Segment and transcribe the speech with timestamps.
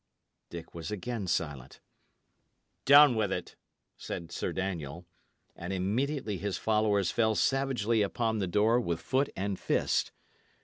[0.49, 1.79] Dick was again silent.
[2.85, 3.55] "Down with it,"
[3.97, 5.05] said Sir Daniel.
[5.55, 10.11] And immediately his followers fell savagely upon the door with foot and fist.